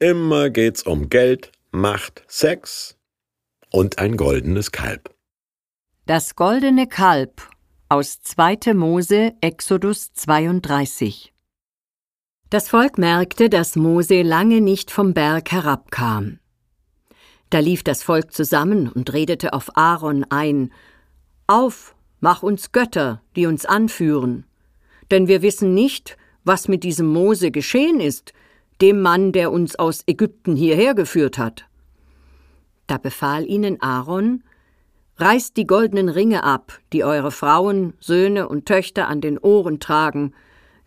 [0.00, 2.96] Immer geht's um Geld, Macht, Sex
[3.72, 5.12] und ein goldenes Kalb.
[6.06, 7.42] Das goldene Kalb
[7.88, 8.74] aus 2.
[8.74, 11.32] Mose Exodus 32
[12.48, 16.38] Das Volk merkte, dass Mose lange nicht vom Berg herabkam.
[17.50, 20.72] Da lief das Volk zusammen und redete auf Aaron ein
[21.48, 24.46] Auf, mach uns Götter, die uns anführen,
[25.10, 28.32] denn wir wissen nicht, was mit diesem Mose geschehen ist,
[28.80, 31.66] dem Mann, der uns aus Ägypten hierher geführt hat.
[32.86, 34.42] Da befahl ihnen Aaron,
[35.20, 40.32] Reißt die goldenen Ringe ab, die eure Frauen, Söhne und Töchter an den Ohren tragen,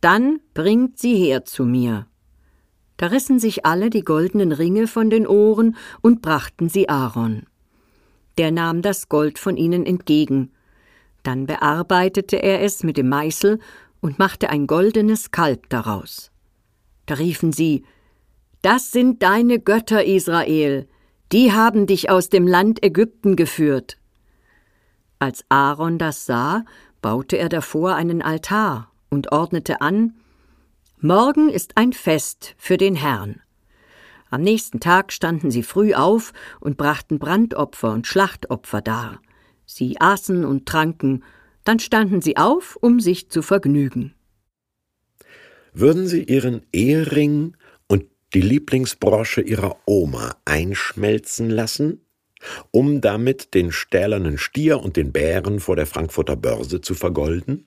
[0.00, 2.06] dann bringt sie her zu mir.
[2.96, 7.42] Da rissen sich alle die goldenen Ringe von den Ohren und brachten sie Aaron.
[8.38, 10.52] Der nahm das Gold von ihnen entgegen.
[11.24, 13.58] Dann bearbeitete er es mit dem Meißel
[14.00, 16.30] und machte ein goldenes Kalb daraus.
[17.10, 17.84] Da riefen sie
[18.62, 20.86] Das sind deine Götter, Israel,
[21.32, 23.98] die haben dich aus dem Land Ägypten geführt.
[25.18, 26.64] Als Aaron das sah,
[27.02, 30.14] baute er davor einen Altar und ordnete an
[31.00, 33.40] Morgen ist ein Fest für den Herrn.
[34.30, 39.18] Am nächsten Tag standen sie früh auf und brachten Brandopfer und Schlachtopfer dar.
[39.66, 41.24] Sie aßen und tranken,
[41.64, 44.14] dann standen sie auf, um sich zu vergnügen.
[45.72, 47.56] Würden Sie Ihren Ehering
[47.88, 48.04] und
[48.34, 52.04] die Lieblingsbrosche Ihrer Oma einschmelzen lassen,
[52.70, 57.66] um damit den stählernen Stier und den Bären vor der Frankfurter Börse zu vergolden?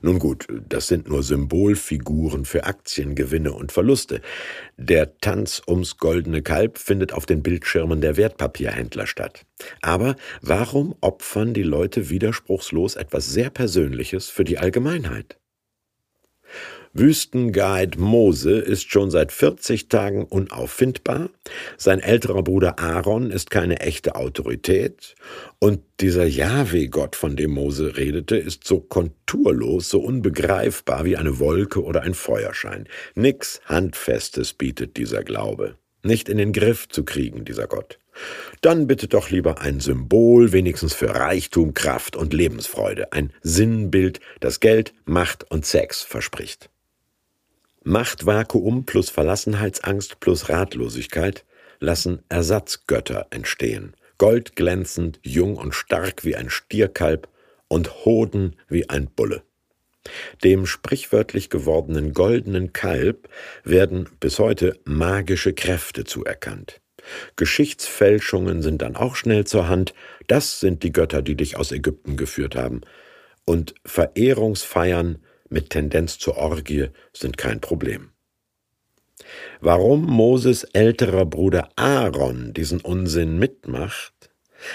[0.00, 4.22] Nun gut, das sind nur Symbolfiguren für Aktiengewinne und Verluste.
[4.76, 9.44] Der Tanz ums goldene Kalb findet auf den Bildschirmen der Wertpapierhändler statt.
[9.82, 15.37] Aber warum opfern die Leute widerspruchslos etwas sehr Persönliches für die Allgemeinheit?
[16.92, 21.30] Wüstenguide Mose ist schon seit 40 Tagen unauffindbar,
[21.76, 25.14] sein älterer Bruder Aaron ist keine echte Autorität
[25.58, 31.82] und dieser Jahwe-Gott, von dem Mose redete, ist so konturlos, so unbegreifbar wie eine Wolke
[31.82, 32.88] oder ein Feuerschein.
[33.14, 35.76] Nix Handfestes bietet dieser Glaube.
[36.02, 37.98] Nicht in den Griff zu kriegen, dieser Gott.
[38.60, 44.60] Dann bitte doch lieber ein Symbol, wenigstens für Reichtum, Kraft und Lebensfreude, ein Sinnbild, das
[44.60, 46.70] Geld, Macht und Sex verspricht.
[47.84, 51.44] Machtvakuum plus Verlassenheitsangst plus Ratlosigkeit
[51.80, 57.28] lassen Ersatzgötter entstehen, goldglänzend, jung und stark wie ein Stierkalb
[57.68, 59.42] und hoden wie ein Bulle.
[60.42, 63.28] Dem sprichwörtlich gewordenen goldenen Kalb
[63.64, 66.80] werden bis heute magische Kräfte zuerkannt.
[67.36, 69.94] Geschichtsfälschungen sind dann auch schnell zur Hand,
[70.26, 72.82] das sind die Götter, die dich aus Ägypten geführt haben.
[73.44, 78.10] Und Verehrungsfeiern mit Tendenz zur Orgie sind kein Problem.
[79.60, 84.27] Warum Moses älterer Bruder Aaron diesen Unsinn mitmacht,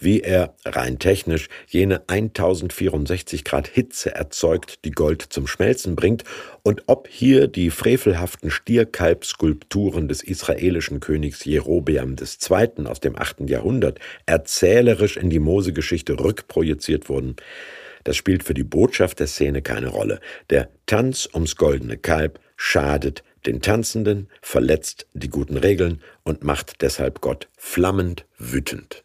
[0.00, 6.24] wie er rein technisch jene 1064 Grad Hitze erzeugt, die Gold zum Schmelzen bringt,
[6.62, 12.86] und ob hier die frevelhaften Stierkalbskulpturen des israelischen Königs Jerobeam II.
[12.86, 13.48] aus dem 8.
[13.50, 17.36] Jahrhundert erzählerisch in die Mose-Geschichte rückprojiziert wurden,
[18.04, 20.20] das spielt für die Botschaft der Szene keine Rolle.
[20.50, 27.20] Der Tanz ums goldene Kalb schadet den Tanzenden, verletzt die guten Regeln und macht deshalb
[27.20, 29.03] Gott flammend wütend.